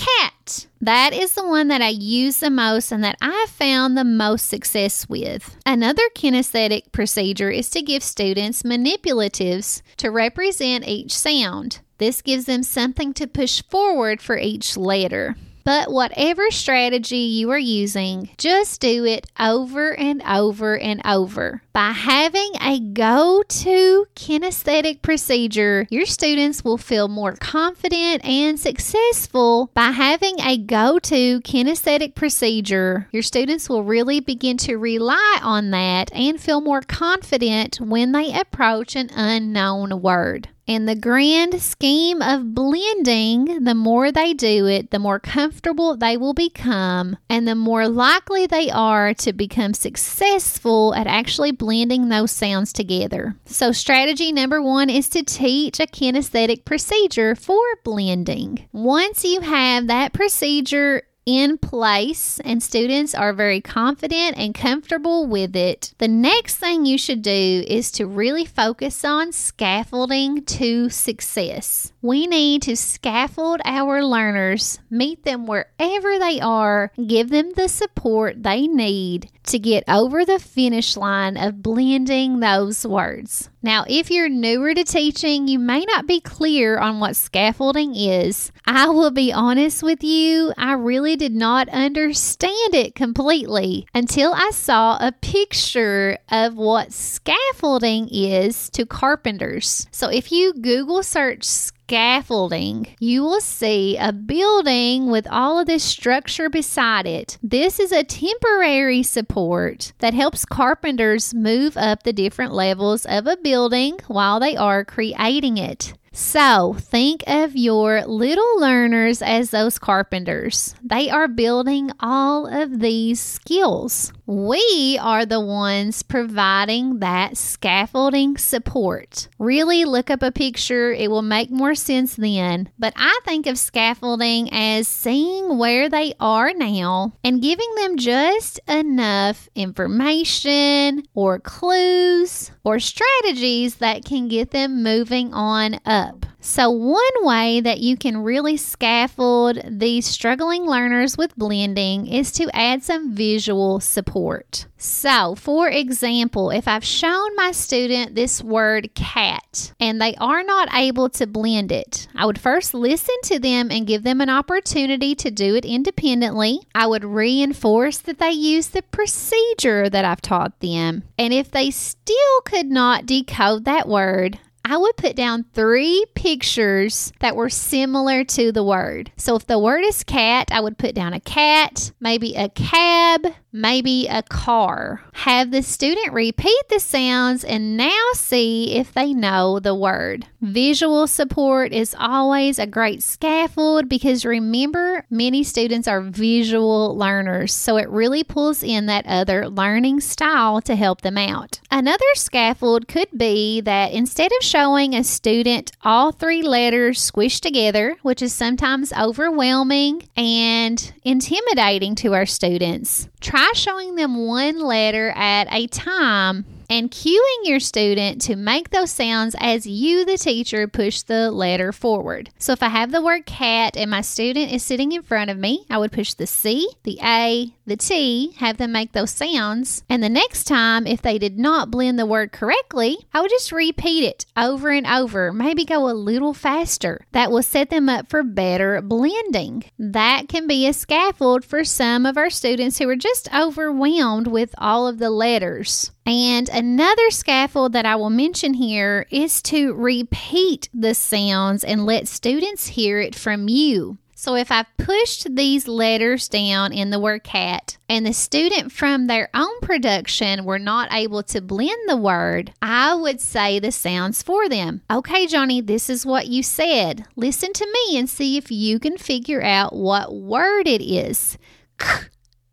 cat. 0.00 0.66
That 0.80 1.12
is 1.12 1.34
the 1.34 1.46
one 1.46 1.68
that 1.68 1.82
I 1.82 1.88
use 1.88 2.40
the 2.40 2.50
most 2.50 2.90
and 2.90 3.04
that 3.04 3.18
I 3.20 3.46
found 3.50 3.96
the 3.96 4.04
most 4.04 4.48
success 4.48 5.08
with. 5.08 5.56
Another 5.66 6.02
kinesthetic 6.14 6.92
procedure 6.92 7.50
is 7.50 7.68
to 7.70 7.82
give 7.82 8.02
students 8.02 8.62
manipulatives 8.62 9.82
to 9.98 10.10
represent 10.10 10.88
each 10.88 11.12
sound. 11.12 11.80
This 11.98 12.22
gives 12.22 12.46
them 12.46 12.62
something 12.62 13.12
to 13.14 13.26
push 13.26 13.62
forward 13.68 14.22
for 14.22 14.38
each 14.38 14.76
letter. 14.76 15.36
But 15.64 15.92
whatever 15.92 16.50
strategy 16.50 17.18
you 17.18 17.50
are 17.50 17.58
using, 17.58 18.30
just 18.38 18.80
do 18.80 19.04
it 19.04 19.26
over 19.38 19.94
and 19.94 20.22
over 20.22 20.78
and 20.78 21.02
over. 21.04 21.62
By 21.72 21.92
having 21.92 22.50
a 22.60 22.80
go 22.80 23.44
to 23.46 24.06
kinesthetic 24.16 25.02
procedure, 25.02 25.86
your 25.88 26.04
students 26.04 26.64
will 26.64 26.78
feel 26.78 27.06
more 27.06 27.36
confident 27.36 28.24
and 28.24 28.58
successful. 28.58 29.70
By 29.72 29.92
having 29.92 30.40
a 30.40 30.58
go 30.58 30.98
to 30.98 31.40
kinesthetic 31.42 32.16
procedure, 32.16 33.08
your 33.12 33.22
students 33.22 33.68
will 33.68 33.84
really 33.84 34.18
begin 34.18 34.56
to 34.58 34.78
rely 34.78 35.38
on 35.42 35.70
that 35.70 36.12
and 36.12 36.40
feel 36.40 36.60
more 36.60 36.82
confident 36.82 37.80
when 37.80 38.10
they 38.10 38.32
approach 38.32 38.96
an 38.96 39.10
unknown 39.14 40.02
word. 40.02 40.48
In 40.70 40.86
the 40.86 40.94
grand 40.94 41.60
scheme 41.60 42.22
of 42.22 42.54
blending, 42.54 43.64
the 43.64 43.74
more 43.74 44.12
they 44.12 44.32
do 44.32 44.66
it, 44.66 44.92
the 44.92 45.00
more 45.00 45.18
comfortable 45.18 45.96
they 45.96 46.16
will 46.16 46.32
become, 46.32 47.16
and 47.28 47.48
the 47.48 47.56
more 47.56 47.88
likely 47.88 48.46
they 48.46 48.70
are 48.70 49.12
to 49.14 49.32
become 49.32 49.74
successful 49.74 50.94
at 50.94 51.08
actually 51.08 51.50
blending 51.60 52.08
those 52.08 52.30
sounds 52.32 52.72
together. 52.72 53.36
So, 53.44 53.70
strategy 53.70 54.32
number 54.32 54.62
one 54.62 54.88
is 54.88 55.10
to 55.10 55.22
teach 55.22 55.78
a 55.78 55.86
kinesthetic 55.86 56.64
procedure 56.64 57.34
for 57.34 57.60
blending. 57.84 58.66
Once 58.72 59.24
you 59.24 59.42
have 59.42 59.86
that 59.86 60.14
procedure 60.14 61.02
in 61.30 61.58
place 61.58 62.40
and 62.44 62.60
students 62.60 63.14
are 63.14 63.32
very 63.32 63.60
confident 63.60 64.36
and 64.36 64.52
comfortable 64.52 65.28
with 65.28 65.54
it, 65.54 65.94
the 65.98 66.08
next 66.08 66.56
thing 66.56 66.84
you 66.84 66.98
should 66.98 67.22
do 67.22 67.64
is 67.68 67.92
to 67.92 68.04
really 68.04 68.44
focus 68.44 69.04
on 69.04 69.30
scaffolding 69.30 70.44
to 70.44 70.90
success. 70.90 71.92
We 72.02 72.26
need 72.26 72.62
to 72.62 72.76
scaffold 72.76 73.60
our 73.64 74.04
learners, 74.04 74.80
meet 74.90 75.22
them 75.22 75.46
wherever 75.46 76.18
they 76.18 76.40
are, 76.40 76.90
give 77.06 77.30
them 77.30 77.52
the 77.54 77.68
support 77.68 78.42
they 78.42 78.66
need 78.66 79.30
to 79.44 79.58
get 79.60 79.84
over 79.86 80.24
the 80.24 80.40
finish 80.40 80.96
line 80.96 81.36
of 81.36 81.62
blending 81.62 82.40
those 82.40 82.84
words. 82.84 83.50
Now, 83.62 83.84
if 83.88 84.10
you're 84.10 84.28
newer 84.28 84.72
to 84.72 84.84
teaching, 84.84 85.46
you 85.46 85.58
may 85.58 85.84
not 85.84 86.06
be 86.06 86.20
clear 86.20 86.78
on 86.78 86.98
what 86.98 87.14
scaffolding 87.14 87.94
is. 87.94 88.52
I 88.64 88.88
will 88.88 89.10
be 89.10 89.32
honest 89.32 89.82
with 89.82 90.02
you, 90.02 90.54
I 90.56 90.72
really 90.72 91.14
did 91.16 91.34
not 91.34 91.68
understand 91.68 92.74
it 92.74 92.94
completely 92.94 93.86
until 93.94 94.32
I 94.32 94.50
saw 94.52 94.96
a 94.96 95.12
picture 95.12 96.18
of 96.30 96.54
what 96.54 96.92
scaffolding 96.92 98.08
is 98.08 98.70
to 98.70 98.86
carpenters. 98.86 99.86
So, 99.90 100.08
if 100.08 100.32
you 100.32 100.54
Google 100.54 101.02
search 101.02 101.44
scaffolding, 101.90 102.86
you 103.00 103.20
will 103.20 103.40
see 103.40 103.96
a 103.96 104.12
building 104.12 105.10
with 105.10 105.26
all 105.28 105.58
of 105.58 105.66
this 105.66 105.82
structure 105.82 106.48
beside 106.48 107.04
it. 107.04 107.36
This 107.42 107.80
is 107.80 107.90
a 107.90 108.04
temporary 108.04 109.02
support 109.02 109.92
that 109.98 110.14
helps 110.14 110.44
carpenters 110.44 111.34
move 111.34 111.76
up 111.76 112.04
the 112.04 112.12
different 112.12 112.52
levels 112.52 113.04
of 113.06 113.26
a 113.26 113.36
building 113.36 113.98
while 114.06 114.38
they 114.38 114.56
are 114.56 114.84
creating 114.84 115.58
it. 115.58 115.92
So, 116.12 116.76
think 116.78 117.22
of 117.26 117.56
your 117.56 118.04
little 118.04 118.60
learners 118.60 119.22
as 119.22 119.50
those 119.50 119.78
carpenters. 119.78 120.74
They 120.82 121.08
are 121.08 121.28
building 121.28 121.90
all 122.00 122.46
of 122.46 122.80
these 122.80 123.20
skills. 123.20 124.12
We 124.30 124.96
are 125.02 125.26
the 125.26 125.40
ones 125.40 126.04
providing 126.04 127.00
that 127.00 127.36
scaffolding 127.36 128.38
support. 128.38 129.26
Really 129.40 129.84
look 129.84 130.08
up 130.08 130.22
a 130.22 130.30
picture, 130.30 130.92
it 130.92 131.10
will 131.10 131.20
make 131.20 131.50
more 131.50 131.74
sense 131.74 132.14
then. 132.14 132.68
But 132.78 132.92
I 132.94 133.18
think 133.24 133.48
of 133.48 133.58
scaffolding 133.58 134.52
as 134.52 134.86
seeing 134.86 135.58
where 135.58 135.88
they 135.88 136.14
are 136.20 136.52
now 136.54 137.14
and 137.24 137.42
giving 137.42 137.74
them 137.74 137.96
just 137.96 138.60
enough 138.68 139.48
information 139.56 141.02
or 141.12 141.40
clues 141.40 142.52
or 142.62 142.78
strategies 142.78 143.74
that 143.78 144.04
can 144.04 144.28
get 144.28 144.52
them 144.52 144.84
moving 144.84 145.34
on 145.34 145.80
up. 145.84 146.24
So, 146.42 146.70
one 146.70 147.02
way 147.20 147.60
that 147.60 147.80
you 147.80 147.96
can 147.98 148.22
really 148.22 148.56
scaffold 148.56 149.58
these 149.68 150.06
struggling 150.06 150.64
learners 150.64 151.18
with 151.18 151.36
blending 151.36 152.06
is 152.06 152.32
to 152.32 152.48
add 152.54 152.82
some 152.82 153.14
visual 153.14 153.78
support. 153.78 154.66
So, 154.78 155.34
for 155.34 155.68
example, 155.68 156.50
if 156.50 156.66
I've 156.66 156.84
shown 156.84 157.36
my 157.36 157.52
student 157.52 158.14
this 158.14 158.42
word 158.42 158.94
cat 158.94 159.74
and 159.78 160.00
they 160.00 160.14
are 160.14 160.42
not 160.42 160.74
able 160.74 161.10
to 161.10 161.26
blend 161.26 161.70
it, 161.70 162.08
I 162.14 162.24
would 162.24 162.40
first 162.40 162.72
listen 162.72 163.16
to 163.24 163.38
them 163.38 163.70
and 163.70 163.86
give 163.86 164.02
them 164.02 164.22
an 164.22 164.30
opportunity 164.30 165.14
to 165.16 165.30
do 165.30 165.54
it 165.54 165.66
independently. 165.66 166.60
I 166.74 166.86
would 166.86 167.04
reinforce 167.04 167.98
that 167.98 168.18
they 168.18 168.30
use 168.30 168.68
the 168.68 168.82
procedure 168.82 169.90
that 169.90 170.06
I've 170.06 170.22
taught 170.22 170.58
them. 170.60 171.02
And 171.18 171.34
if 171.34 171.50
they 171.50 171.70
still 171.70 172.40
could 172.46 172.66
not 172.66 173.04
decode 173.04 173.66
that 173.66 173.86
word, 173.86 174.38
I 174.64 174.76
would 174.76 174.96
put 174.96 175.16
down 175.16 175.46
three 175.52 176.04
pictures 176.14 177.12
that 177.20 177.34
were 177.34 177.48
similar 177.48 178.24
to 178.24 178.52
the 178.52 178.62
word. 178.62 179.10
So 179.16 179.34
if 179.36 179.46
the 179.46 179.58
word 179.58 179.84
is 179.84 180.04
cat, 180.04 180.48
I 180.52 180.60
would 180.60 180.78
put 180.78 180.94
down 180.94 181.12
a 181.12 181.20
cat, 181.20 181.92
maybe 182.00 182.34
a 182.34 182.48
cab, 182.50 183.26
maybe 183.52 184.06
a 184.08 184.22
car. 184.22 185.02
Have 185.12 185.50
the 185.50 185.62
student 185.62 186.12
repeat 186.12 186.68
the 186.68 186.80
sounds 186.80 187.44
and 187.44 187.76
now 187.76 188.00
see 188.14 188.76
if 188.76 188.92
they 188.92 189.12
know 189.12 189.58
the 189.58 189.74
word. 189.74 190.26
Visual 190.40 191.06
support 191.06 191.72
is 191.72 191.94
always 191.98 192.58
a 192.58 192.66
great 192.66 193.02
scaffold 193.02 193.88
because 193.88 194.24
remember, 194.24 195.04
many 195.10 195.42
students 195.42 195.86
are 195.86 196.00
visual 196.00 196.96
learners, 196.96 197.52
so 197.52 197.76
it 197.76 197.88
really 197.88 198.24
pulls 198.24 198.62
in 198.62 198.86
that 198.86 199.06
other 199.06 199.48
learning 199.48 200.00
style 200.00 200.60
to 200.62 200.76
help 200.76 201.02
them 201.02 201.18
out. 201.18 201.60
Another 201.70 202.04
scaffold 202.14 202.88
could 202.88 203.08
be 203.16 203.60
that 203.60 203.92
instead 203.92 204.30
of 204.32 204.44
showing 204.44 204.94
a 204.94 205.04
student 205.04 205.72
all 205.82 206.12
three 206.12 206.42
letters 206.42 206.98
squished 207.10 207.40
together, 207.40 207.96
which 208.02 208.22
is 208.22 208.32
sometimes 208.32 208.92
overwhelming 208.92 210.08
and 210.16 210.92
intimidating 211.04 211.94
to 211.96 212.14
our 212.14 212.26
students, 212.26 213.08
try 213.20 213.39
showing 213.54 213.94
them 213.94 214.26
one 214.26 214.60
letter 214.60 215.10
at 215.10 215.46
a 215.50 215.66
time 215.66 216.44
and 216.70 216.90
cueing 216.90 217.40
your 217.42 217.58
student 217.58 218.22
to 218.22 218.36
make 218.36 218.70
those 218.70 218.92
sounds 218.92 219.34
as 219.38 219.66
you, 219.66 220.04
the 220.04 220.16
teacher, 220.16 220.68
push 220.68 221.02
the 221.02 221.30
letter 221.30 221.72
forward. 221.72 222.30
So 222.38 222.52
if 222.52 222.62
I 222.62 222.68
have 222.68 222.92
the 222.92 223.02
word 223.02 223.26
cat 223.26 223.76
and 223.76 223.90
my 223.90 224.02
student 224.02 224.52
is 224.52 224.62
sitting 224.62 224.92
in 224.92 225.02
front 225.02 225.30
of 225.30 225.36
me, 225.36 225.66
I 225.68 225.78
would 225.78 225.90
push 225.90 226.14
the 226.14 226.28
C, 226.28 226.70
the 226.84 226.98
A, 227.02 227.52
the 227.70 227.76
T, 227.76 228.34
have 228.38 228.56
them 228.56 228.72
make 228.72 228.92
those 228.92 229.12
sounds. 229.12 229.84
And 229.88 230.02
the 230.02 230.08
next 230.08 230.44
time, 230.44 230.86
if 230.86 231.00
they 231.00 231.18
did 231.18 231.38
not 231.38 231.70
blend 231.70 231.98
the 231.98 232.04
word 232.04 232.32
correctly, 232.32 232.98
I 233.14 233.20
would 233.20 233.30
just 233.30 233.52
repeat 233.52 234.04
it 234.04 234.26
over 234.36 234.70
and 234.70 234.86
over, 234.86 235.32
maybe 235.32 235.64
go 235.64 235.88
a 235.88 235.94
little 235.94 236.34
faster. 236.34 237.06
That 237.12 237.30
will 237.30 237.44
set 237.44 237.70
them 237.70 237.88
up 237.88 238.08
for 238.10 238.24
better 238.24 238.82
blending. 238.82 239.64
That 239.78 240.28
can 240.28 240.48
be 240.48 240.66
a 240.66 240.72
scaffold 240.72 241.44
for 241.44 241.62
some 241.62 242.04
of 242.06 242.16
our 242.16 242.28
students 242.28 242.78
who 242.78 242.88
are 242.88 242.96
just 242.96 243.32
overwhelmed 243.32 244.26
with 244.26 244.52
all 244.58 244.88
of 244.88 244.98
the 244.98 245.10
letters. 245.10 245.92
And 246.04 246.48
another 246.48 247.10
scaffold 247.10 247.72
that 247.74 247.86
I 247.86 247.94
will 247.94 248.10
mention 248.10 248.54
here 248.54 249.06
is 249.10 249.40
to 249.42 249.74
repeat 249.74 250.68
the 250.74 250.94
sounds 250.94 251.62
and 251.62 251.86
let 251.86 252.08
students 252.08 252.66
hear 252.66 252.98
it 252.98 253.14
from 253.14 253.48
you. 253.48 253.98
So 254.20 254.34
if 254.34 254.52
I've 254.52 254.66
pushed 254.76 255.34
these 255.34 255.66
letters 255.66 256.28
down 256.28 256.74
in 256.74 256.90
the 256.90 257.00
word 257.00 257.24
cat 257.24 257.78
and 257.88 258.04
the 258.04 258.12
student 258.12 258.70
from 258.70 259.06
their 259.06 259.30
own 259.32 259.60
production 259.62 260.44
were 260.44 260.58
not 260.58 260.92
able 260.92 261.22
to 261.22 261.40
blend 261.40 261.88
the 261.88 261.96
word, 261.96 262.52
I 262.60 262.94
would 262.94 263.18
say 263.22 263.58
the 263.58 263.72
sounds 263.72 264.22
for 264.22 264.46
them. 264.46 264.82
Okay, 264.90 265.26
Johnny, 265.26 265.62
this 265.62 265.88
is 265.88 266.04
what 266.04 266.26
you 266.26 266.42
said. 266.42 267.06
Listen 267.16 267.54
to 267.54 267.66
me 267.66 267.98
and 267.98 268.10
see 268.10 268.36
if 268.36 268.50
you 268.50 268.78
can 268.78 268.98
figure 268.98 269.42
out 269.42 269.74
what 269.74 270.14
word 270.14 270.68
it 270.68 270.82
is. 270.82 271.38
K, 271.78 271.88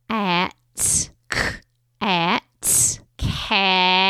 at, 0.10 0.56
k, 1.30 1.50
at, 2.00 3.00
cat. 3.18 4.08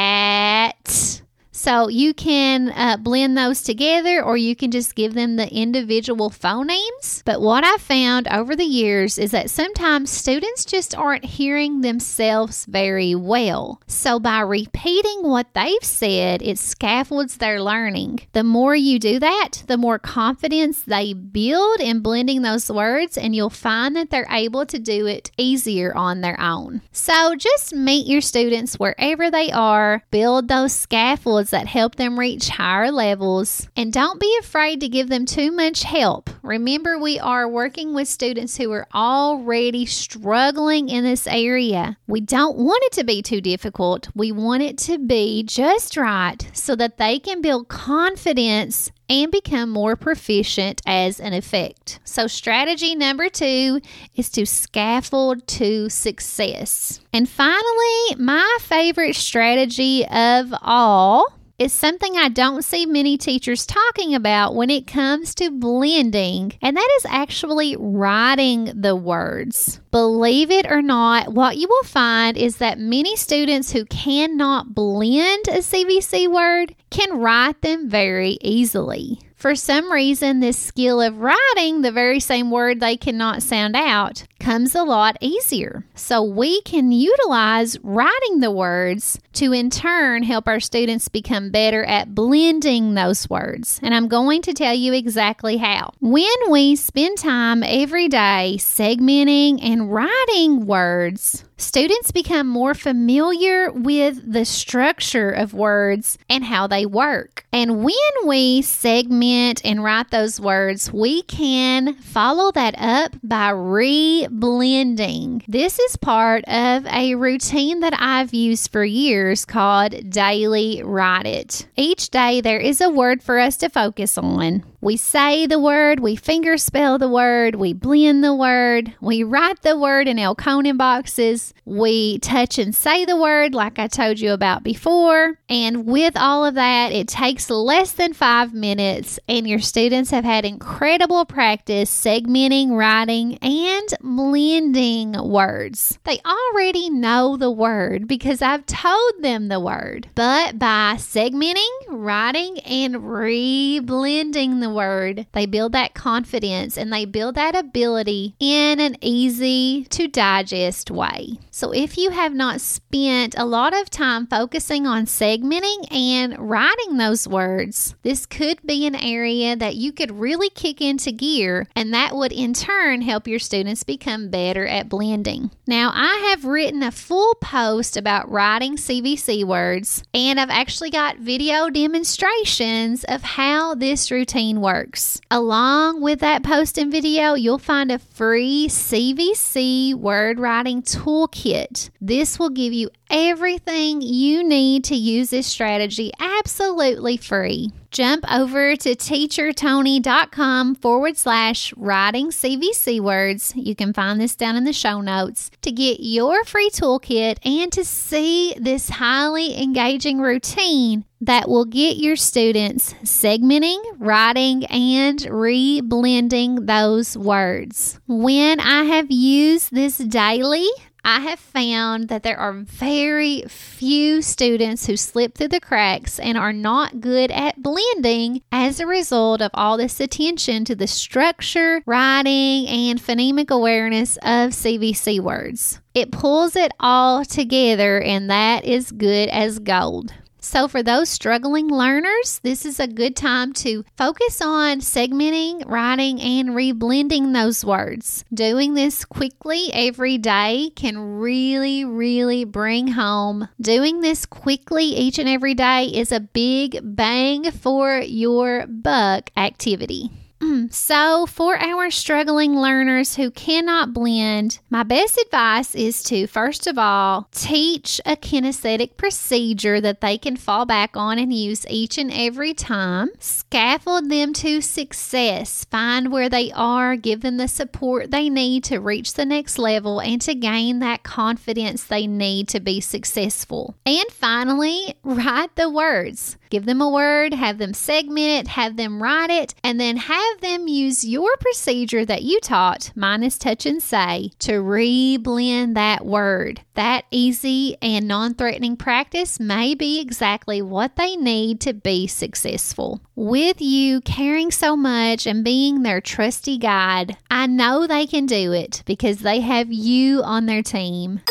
So 1.57 1.87
you 1.87 2.13
can 2.13 2.69
uh, 2.69 2.97
blend 2.97 3.35
those 3.35 3.63
together 3.63 4.23
or 4.23 4.37
you 4.37 4.55
can 4.55 4.69
just 4.69 4.93
give 4.93 5.15
them 5.15 5.37
the 5.37 5.51
individual 5.51 6.29
phonemes. 6.29 7.23
But 7.25 7.41
what 7.41 7.63
I 7.63 7.77
found 7.77 8.27
over 8.27 8.55
the 8.55 8.63
years 8.63 9.17
is 9.17 9.31
that 9.31 9.49
sometimes 9.49 10.11
students 10.11 10.65
just 10.65 10.95
aren't 10.95 11.25
hearing 11.25 11.81
themselves 11.81 12.65
very 12.65 13.15
well. 13.15 13.81
So 13.87 14.19
by 14.19 14.41
repeating 14.41 15.23
what 15.23 15.55
they've 15.55 15.83
said, 15.83 16.43
it 16.43 16.59
scaffolds 16.59 17.37
their 17.37 17.59
learning. 17.59 18.19
The 18.33 18.43
more 18.43 18.75
you 18.75 18.99
do 18.99 19.17
that, 19.17 19.63
the 19.65 19.77
more 19.77 19.97
confidence 19.97 20.83
they 20.83 21.13
build 21.13 21.79
in 21.79 22.01
blending 22.01 22.43
those 22.43 22.69
words, 22.69 23.17
and 23.17 23.35
you'll 23.35 23.49
find 23.49 23.95
that 23.95 24.11
they're 24.11 24.27
able 24.29 24.67
to 24.67 24.77
do 24.77 25.07
it 25.07 25.31
easier 25.37 25.91
on 25.95 26.21
their 26.21 26.39
own. 26.39 26.83
So 26.91 27.33
just 27.33 27.73
meet 27.73 28.05
your 28.05 28.21
students 28.21 28.75
wherever 28.75 29.31
they 29.31 29.51
are, 29.51 30.03
build 30.11 30.49
those 30.49 30.73
scaffolds 30.73 31.47
that 31.57 31.65
help 31.65 31.95
them 31.95 32.19
reach 32.19 32.49
higher 32.49 32.91
levels. 32.91 33.67
And 33.75 33.91
don't 33.91 34.19
be 34.19 34.37
afraid 34.39 34.79
to 34.81 34.87
give 34.87 35.09
them 35.09 35.25
too 35.25 35.51
much 35.51 35.81
help. 35.81 36.29
Remember, 36.43 36.99
we 36.99 37.19
are 37.19 37.49
working 37.49 37.95
with 37.95 38.07
students 38.07 38.57
who 38.57 38.71
are 38.73 38.87
already 38.93 39.87
struggling 39.87 40.87
in 40.87 41.03
this 41.03 41.25
area. 41.25 41.97
We 42.05 42.21
don't 42.21 42.57
want 42.57 42.83
it 42.83 42.91
to 42.93 43.03
be 43.03 43.23
too 43.23 43.41
difficult. 43.41 44.07
We 44.13 44.31
want 44.31 44.61
it 44.61 44.77
to 44.79 44.99
be 44.99 45.41
just 45.41 45.97
right 45.97 46.47
so 46.53 46.75
that 46.75 46.97
they 46.97 47.17
can 47.17 47.41
build 47.41 47.69
confidence 47.69 48.91
and 49.09 49.31
become 49.31 49.69
more 49.69 49.95
proficient 49.95 50.81
as 50.85 51.19
an 51.19 51.33
effect. 51.33 51.99
So, 52.03 52.27
strategy 52.27 52.93
number 52.93 53.29
two 53.29 53.81
is 54.15 54.29
to 54.31 54.45
scaffold 54.45 55.47
to 55.47 55.89
success. 55.89 56.99
And 57.13 57.27
finally, 57.27 58.15
my 58.17 58.57
favorite 58.61 59.15
strategy 59.15 60.05
of 60.05 60.53
all 60.61 61.33
is 61.59 61.73
something 61.73 62.15
I 62.15 62.29
don't 62.29 62.63
see 62.63 62.85
many 62.85 63.17
teachers 63.17 63.65
talking 63.65 64.13
about 64.13 64.53
when 64.53 64.69
it 64.69 64.85
comes 64.85 65.33
to 65.35 65.49
blending, 65.49 66.53
and 66.61 66.77
that 66.77 66.89
is 66.97 67.05
actually 67.07 67.75
writing 67.79 68.71
the 68.75 68.95
words. 68.95 69.79
Believe 69.89 70.51
it 70.51 70.67
or 70.71 70.83
not, 70.83 71.33
what 71.33 71.57
you 71.57 71.67
will 71.67 71.83
find 71.83 72.37
is 72.37 72.57
that 72.57 72.77
many 72.77 73.15
students 73.15 73.71
who 73.71 73.85
cannot 73.85 74.75
blend 74.75 75.47
a 75.47 75.59
CVC 75.59 76.31
word 76.31 76.75
can 76.91 77.17
write 77.17 77.61
them 77.61 77.89
very 77.89 78.37
easily. 78.41 79.19
For 79.37 79.53
some 79.53 79.91
reason, 79.91 80.39
this 80.39 80.57
skill 80.57 80.99
of 80.99 81.19
writing 81.19 81.83
the 81.83 81.91
very 81.91 82.19
same 82.19 82.49
word 82.49 82.79
they 82.79 82.97
cannot 82.97 83.43
sound 83.43 83.75
out 83.75 84.23
comes 84.39 84.73
a 84.73 84.81
lot 84.81 85.15
easier. 85.21 85.85
So 85.93 86.23
we 86.23 86.61
can 86.61 86.91
utilize 86.91 87.77
writing 87.83 88.39
the 88.39 88.49
words 88.49 89.19
to 89.33 89.53
in 89.53 89.69
turn 89.69 90.23
help 90.23 90.47
our 90.47 90.59
students 90.59 91.07
become 91.07 91.51
better 91.51 91.83
at 91.83 92.15
blending 92.15 92.95
those 92.95 93.29
words. 93.29 93.79
And 93.83 93.93
I'm 93.93 94.07
going 94.07 94.41
to 94.41 94.53
tell 94.53 94.73
you 94.73 94.91
exactly 94.93 95.57
how. 95.57 95.93
When 95.99 96.25
we 96.49 96.75
spend 96.75 97.19
time 97.19 97.61
every 97.61 98.07
day 98.07 98.55
segmenting 98.57 99.59
and 99.61 99.93
writing 99.93 100.65
words, 100.65 101.43
students 101.57 102.11
become 102.11 102.47
more 102.47 102.73
familiar 102.73 103.71
with 103.71 104.33
the 104.33 104.45
structure 104.45 105.29
of 105.29 105.53
words 105.53 106.17
and 106.27 106.43
how 106.43 106.65
they 106.65 106.87
work. 106.87 107.36
And 107.53 107.83
when 107.83 108.27
we 108.27 108.61
segment 108.61 109.61
and 109.63 109.83
write 109.83 110.11
those 110.11 110.39
words, 110.39 110.91
we 110.91 111.21
can 111.23 111.93
follow 111.95 112.51
that 112.51 112.75
up 112.77 113.15
by 113.23 113.49
re 113.49 114.27
blending. 114.29 115.43
This 115.47 115.79
is 115.79 115.95
part 115.95 116.43
of 116.45 116.85
a 116.87 117.15
routine 117.15 117.79
that 117.79 117.95
I've 117.97 118.33
used 118.33 118.71
for 118.71 118.83
years 118.83 119.45
called 119.45 120.09
Daily 120.09 120.81
Write 120.83 121.25
It. 121.25 121.67
Each 121.75 122.09
day, 122.09 122.41
there 122.41 122.59
is 122.59 122.81
a 122.81 122.89
word 122.89 123.23
for 123.23 123.39
us 123.39 123.57
to 123.57 123.69
focus 123.69 124.17
on. 124.17 124.63
We 124.79 124.95
say 124.95 125.47
the 125.47 125.59
word, 125.59 125.99
we 125.99 126.15
finger 126.15 126.55
spell 126.55 126.99
the 126.99 127.09
word, 127.09 127.55
we 127.55 127.73
blend 127.73 128.23
the 128.23 128.35
word, 128.35 128.93
we 129.01 129.23
write 129.23 129.63
the 129.63 129.77
word 129.77 130.07
in 130.07 130.17
Elkonin 130.17 130.77
boxes, 130.77 131.53
we 131.65 132.19
touch 132.19 132.59
and 132.59 132.75
say 132.75 133.03
the 133.03 133.17
word 133.17 133.55
like 133.55 133.79
I 133.79 133.87
told 133.87 134.19
you 134.19 134.33
about 134.33 134.63
before. 134.63 135.39
And 135.49 135.87
with 135.87 136.15
all 136.15 136.45
of 136.45 136.53
that, 136.53 136.91
it 136.91 137.07
takes 137.07 137.49
less 137.49 137.91
than 137.91 138.13
five 138.13 138.53
minutes, 138.53 139.19
and 139.27 139.47
your 139.47 139.59
students 139.59 140.11
have 140.11 140.23
had 140.23 140.45
incredible 140.45 141.25
practice 141.25 141.89
segmenting, 141.89 142.71
writing, 142.71 143.37
and 143.39 143.87
blending 144.01 145.13
words. 145.27 145.97
They 146.03 146.19
already 146.23 146.91
know 146.91 147.35
the 147.35 147.51
word 147.51 148.07
because 148.07 148.43
I've 148.43 148.67
told 148.67 149.13
them 149.21 149.47
the 149.47 149.59
word. 149.59 150.09
But 150.13 150.59
by 150.59 150.95
segmenting, 150.97 151.67
writing, 151.87 152.59
and 152.59 153.03
re 153.11 153.79
blending 153.79 154.59
the 154.59 154.69
word, 154.77 155.25
they 155.33 155.47
build 155.47 155.71
that 155.71 155.95
confidence 155.95 156.77
and 156.77 156.93
they 156.93 157.05
build 157.05 157.35
that 157.35 157.55
ability 157.55 158.35
in 158.39 158.79
an 158.79 158.95
easy 159.01 159.85
to 159.89 160.07
digest 160.07 160.91
way. 160.91 161.39
So, 161.49 161.71
if 161.71 161.97
you 161.97 162.11
have 162.11 162.33
not 162.33 162.61
spent 162.61 163.33
a 163.35 163.45
lot 163.45 163.73
of 163.73 163.89
time 163.89 164.27
focusing 164.27 164.85
on 164.85 165.05
segmenting 165.05 165.91
and 165.91 166.37
writing 166.37 166.97
those 166.97 167.27
words, 167.27 167.95
this 168.03 168.27
could 168.27 168.61
be 168.63 168.85
an 168.85 168.95
area 168.95 169.55
that 169.55 169.75
you 169.75 169.91
could 169.91 170.19
really 170.19 170.49
kick 170.51 170.81
into 170.81 171.11
gear, 171.11 171.65
and 171.75 171.91
that 171.93 172.15
would 172.15 172.31
in 172.31 172.53
turn 172.53 173.01
help 173.01 173.27
your 173.27 173.39
students 173.39 173.83
become 173.83 174.29
better 174.29 174.67
at 174.67 174.89
blending. 174.89 175.49
Now, 175.65 175.91
I 175.93 176.29
have 176.29 176.45
written 176.45 176.83
a 176.83 176.91
full 176.91 177.33
post 177.41 177.97
about 177.97 178.29
writing 178.29 178.77
CVC 178.77 179.43
words, 179.43 180.03
and 180.13 180.39
I've 180.39 180.51
actually 180.51 180.91
got 180.91 181.17
video 181.17 181.71
demonstrations 181.71 183.03
of 183.05 183.23
how 183.23 183.73
this 183.73 184.11
routine 184.11 184.56
works. 184.61 185.19
Along 185.29 186.01
with 186.01 186.19
that 186.19 186.43
post 186.43 186.77
and 186.77 186.91
video, 186.91 187.33
you'll 187.33 187.57
find 187.57 187.91
a 187.91 187.99
free 187.99 188.67
CVC 188.67 189.93
word 189.95 190.39
writing 190.39 190.81
toolkit. 190.81 191.89
This 192.01 192.39
will 192.39 192.49
give 192.49 192.73
you 192.73 192.89
everything 193.09 194.01
you 194.01 194.43
need 194.43 194.83
to 194.85 194.95
use 194.95 195.29
this 195.29 195.47
strategy 195.47 196.11
absolutely 196.19 197.17
free. 197.17 197.71
Jump 197.91 198.25
over 198.31 198.75
to 198.75 198.95
teachertony.com 198.95 200.75
forward 200.75 201.17
slash 201.17 201.73
writing 201.77 202.31
CVC 202.31 202.99
words. 202.99 203.53
You 203.55 203.75
can 203.75 203.93
find 203.93 204.19
this 204.19 204.35
down 204.35 204.55
in 204.55 204.65
the 204.65 204.73
show 204.73 205.01
notes 205.01 205.49
to 205.61 205.71
get 205.71 205.99
your 205.99 206.43
free 206.43 206.69
toolkit 206.69 207.37
and 207.45 207.71
to 207.71 207.85
see 207.85 208.53
this 208.59 208.89
highly 208.89 209.61
engaging 209.61 210.19
routine 210.19 211.05
that 211.21 211.49
will 211.49 211.65
get 211.65 211.97
your 211.97 212.15
students 212.15 212.93
segmenting, 213.03 213.81
writing, 213.97 214.65
and 214.65 215.25
re 215.29 215.81
blending 215.81 216.65
those 216.65 217.17
words. 217.17 217.99
When 218.07 218.59
I 218.59 218.83
have 218.83 219.09
used 219.09 219.73
this 219.73 219.97
daily, 219.97 220.67
I 221.09 221.21
have 221.21 221.39
found 221.39 222.09
that 222.09 222.23
there 222.23 222.37
are 222.37 222.51
very 222.51 223.43
few 223.47 224.21
students 224.21 224.87
who 224.87 224.97
slip 224.97 225.35
through 225.35 225.47
the 225.47 225.61
cracks 225.61 226.19
and 226.19 226.37
are 226.37 226.51
not 226.51 226.99
good 226.99 227.31
at 227.31 227.63
blending 227.63 228.41
as 228.51 228.81
a 228.81 228.85
result 228.85 229.41
of 229.41 229.51
all 229.53 229.77
this 229.77 230.01
attention 230.01 230.65
to 230.65 230.75
the 230.75 230.85
structure, 230.85 231.81
writing, 231.85 232.67
and 232.67 232.99
phonemic 232.99 233.51
awareness 233.51 234.17
of 234.17 234.51
CVC 234.51 235.21
words. 235.21 235.79
It 235.93 236.11
pulls 236.11 236.57
it 236.57 236.73
all 236.77 237.23
together, 237.23 238.01
and 238.01 238.29
that 238.29 238.65
is 238.65 238.91
good 238.91 239.29
as 239.29 239.59
gold. 239.59 240.11
So, 240.47 240.69
for 240.69 240.81
those 240.81 241.09
struggling 241.09 241.67
learners, 241.67 242.39
this 242.41 242.65
is 242.65 242.79
a 242.79 242.87
good 242.87 243.17
time 243.17 243.51
to 243.55 243.83
focus 243.97 244.41
on 244.41 244.79
segmenting, 244.79 245.69
writing, 245.69 246.21
and 246.21 246.51
reblending 246.51 247.33
those 247.33 247.65
words. 247.65 248.23
Doing 248.33 248.73
this 248.73 249.03
quickly 249.03 249.69
every 249.73 250.17
day 250.17 250.71
can 250.73 251.19
really, 251.19 251.83
really 251.83 252.45
bring 252.45 252.87
home. 252.87 253.49
Doing 253.59 253.99
this 253.99 254.25
quickly 254.25 254.85
each 254.85 255.19
and 255.19 255.27
every 255.27 255.53
day 255.53 255.87
is 255.87 256.13
a 256.13 256.21
big 256.21 256.79
bang 256.81 257.51
for 257.51 257.99
your 257.99 258.67
buck 258.67 259.31
activity. 259.35 260.11
Hmm. 260.57 260.67
so, 260.71 261.25
for 261.27 261.55
our 261.57 261.91
struggling 261.91 262.55
learners 262.55 263.15
who 263.15 263.29
cannot 263.29 263.93
blend, 263.93 264.59
my 264.69 264.83
best 264.83 265.17
advice 265.17 265.75
is 265.75 266.01
to 266.03 266.25
first 266.25 266.65
of 266.65 266.77
all 266.77 267.27
teach 267.31 268.01
a 268.05 268.15
kinesthetic 268.15 268.97
procedure 268.97 269.79
that 269.81 270.01
they 270.01 270.17
can 270.17 270.35
fall 270.35 270.65
back 270.65 270.97
on 270.97 271.19
and 271.19 271.33
use 271.33 271.67
each 271.67 271.97
and 271.97 272.11
every 272.11 272.53
time. 272.53 273.09
Scaffold 273.19 274.09
them 274.09 274.33
to 274.33 274.61
success. 274.61 275.65
Find 275.65 276.11
where 276.11 276.29
they 276.29 276.51
are, 276.53 276.95
give 276.95 277.21
them 277.21 277.37
the 277.37 277.47
support 277.47 278.09
they 278.09 278.29
need 278.29 278.63
to 278.65 278.79
reach 278.79 279.13
the 279.13 279.25
next 279.25 279.59
level 279.59 279.99
and 279.99 280.21
to 280.21 280.33
gain 280.33 280.79
that 280.79 281.03
confidence 281.03 281.83
they 281.83 282.07
need 282.07 282.47
to 282.49 282.59
be 282.59 282.81
successful. 282.81 283.75
And 283.85 284.09
finally, 284.11 284.95
write 285.03 285.55
the 285.55 285.69
words. 285.69 286.37
Give 286.49 286.65
them 286.65 286.81
a 286.81 286.89
word, 286.89 287.33
have 287.33 287.57
them 287.57 287.73
segment 287.73 288.29
it, 288.29 288.47
have 288.47 288.77
them 288.77 289.03
write 289.03 289.29
it, 289.29 289.53
and 289.63 289.79
then 289.79 289.97
have 289.97 290.41
them 290.47 290.67
use 290.67 291.03
your 291.03 291.35
procedure 291.39 292.05
that 292.05 292.23
you 292.23 292.39
taught, 292.39 292.91
minus 292.95 293.37
touch 293.37 293.65
and 293.65 293.81
say, 293.81 294.31
to 294.39 294.53
reblend 294.53 295.75
that 295.75 296.05
word. 296.05 296.61
That 296.75 297.05
easy 297.11 297.77
and 297.81 298.07
non 298.07 298.33
threatening 298.33 298.77
practice 298.77 299.39
may 299.39 299.75
be 299.75 299.99
exactly 299.99 300.61
what 300.61 300.95
they 300.95 301.15
need 301.15 301.59
to 301.61 301.73
be 301.73 302.07
successful. 302.07 303.01
With 303.15 303.61
you 303.61 304.01
caring 304.01 304.51
so 304.51 304.75
much 304.75 305.27
and 305.27 305.43
being 305.43 305.83
their 305.83 306.01
trusty 306.01 306.57
guide, 306.57 307.17
I 307.29 307.47
know 307.47 307.87
they 307.87 308.05
can 308.05 308.25
do 308.25 308.53
it 308.53 308.83
because 308.85 309.19
they 309.19 309.41
have 309.41 309.71
you 309.71 310.21
on 310.23 310.45
their 310.45 310.63
team. 310.63 311.21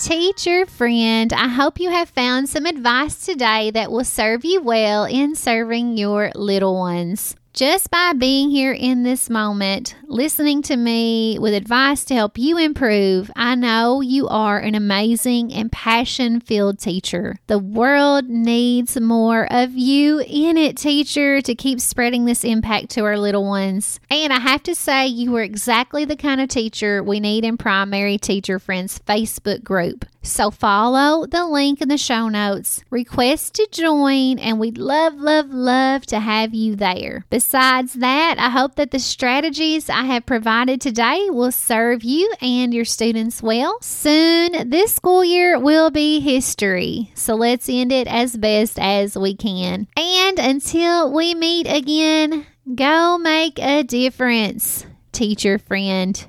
Teacher 0.00 0.64
friend, 0.64 1.30
I 1.30 1.48
hope 1.48 1.78
you 1.78 1.90
have 1.90 2.08
found 2.08 2.48
some 2.48 2.64
advice 2.64 3.26
today 3.26 3.70
that 3.72 3.92
will 3.92 4.02
serve 4.02 4.46
you 4.46 4.62
well 4.62 5.04
in 5.04 5.34
serving 5.34 5.98
your 5.98 6.32
little 6.34 6.74
ones. 6.74 7.36
Just 7.52 7.90
by 7.90 8.12
being 8.12 8.48
here 8.48 8.72
in 8.72 9.02
this 9.02 9.28
moment, 9.28 9.96
listening 10.04 10.62
to 10.62 10.76
me 10.76 11.36
with 11.36 11.52
advice 11.52 12.04
to 12.04 12.14
help 12.14 12.38
you 12.38 12.56
improve, 12.56 13.28
I 13.34 13.56
know 13.56 14.00
you 14.00 14.28
are 14.28 14.60
an 14.60 14.76
amazing 14.76 15.52
and 15.52 15.70
passion 15.70 16.40
filled 16.40 16.78
teacher. 16.78 17.40
The 17.48 17.58
world 17.58 18.28
needs 18.28 18.98
more 19.00 19.52
of 19.52 19.72
you 19.72 20.20
in 20.20 20.56
it, 20.56 20.76
teacher, 20.76 21.42
to 21.42 21.54
keep 21.56 21.80
spreading 21.80 22.24
this 22.24 22.44
impact 22.44 22.90
to 22.90 23.04
our 23.04 23.18
little 23.18 23.44
ones. 23.44 23.98
And 24.08 24.32
I 24.32 24.38
have 24.38 24.62
to 24.62 24.74
say, 24.76 25.08
you 25.08 25.34
are 25.34 25.42
exactly 25.42 26.04
the 26.04 26.16
kind 26.16 26.40
of 26.40 26.48
teacher 26.48 27.02
we 27.02 27.18
need 27.18 27.44
in 27.44 27.58
Primary 27.58 28.16
Teacher 28.16 28.60
Friends 28.60 29.00
Facebook 29.00 29.64
group. 29.64 30.06
So 30.22 30.50
follow 30.50 31.26
the 31.26 31.46
link 31.46 31.80
in 31.80 31.88
the 31.88 31.96
show 31.96 32.28
notes, 32.28 32.84
request 32.90 33.54
to 33.54 33.66
join, 33.70 34.38
and 34.38 34.58
we'd 34.58 34.76
love, 34.76 35.14
love, 35.14 35.50
love 35.50 36.04
to 36.06 36.20
have 36.20 36.52
you 36.54 36.76
there. 36.76 37.24
Besides 37.30 37.94
that, 37.94 38.36
I 38.38 38.50
hope 38.50 38.74
that 38.74 38.90
the 38.90 38.98
strategies 38.98 39.88
I 39.88 40.02
have 40.02 40.26
provided 40.26 40.80
today 40.80 41.28
will 41.30 41.52
serve 41.52 42.04
you 42.04 42.32
and 42.42 42.74
your 42.74 42.84
students 42.84 43.42
well. 43.42 43.78
Soon, 43.80 44.68
this 44.68 44.94
school 44.94 45.24
year 45.24 45.58
will 45.58 45.90
be 45.90 46.20
history, 46.20 47.10
so 47.14 47.34
let's 47.34 47.68
end 47.68 47.90
it 47.90 48.06
as 48.06 48.36
best 48.36 48.78
as 48.78 49.16
we 49.16 49.34
can. 49.34 49.88
And 49.96 50.38
until 50.38 51.12
we 51.12 51.34
meet 51.34 51.66
again, 51.66 52.46
go 52.74 53.16
make 53.16 53.58
a 53.58 53.82
difference, 53.82 54.84
teacher 55.12 55.58
friend. 55.58 56.26